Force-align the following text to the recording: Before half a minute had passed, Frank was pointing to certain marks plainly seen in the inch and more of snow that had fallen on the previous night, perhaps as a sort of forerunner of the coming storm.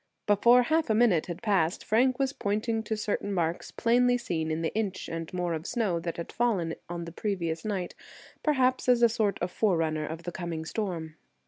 Before 0.25 0.63
half 0.63 0.89
a 0.89 0.95
minute 0.95 1.27
had 1.27 1.43
passed, 1.43 1.85
Frank 1.85 2.17
was 2.17 2.33
pointing 2.33 2.81
to 2.85 2.97
certain 2.97 3.31
marks 3.31 3.69
plainly 3.69 4.17
seen 4.17 4.49
in 4.49 4.63
the 4.63 4.73
inch 4.73 5.07
and 5.07 5.31
more 5.31 5.53
of 5.53 5.67
snow 5.67 5.99
that 5.99 6.17
had 6.17 6.31
fallen 6.31 6.73
on 6.89 7.05
the 7.05 7.11
previous 7.11 7.63
night, 7.63 7.93
perhaps 8.41 8.89
as 8.89 9.03
a 9.03 9.09
sort 9.09 9.37
of 9.43 9.51
forerunner 9.51 10.07
of 10.07 10.23
the 10.23 10.31
coming 10.31 10.65
storm. 10.65 11.17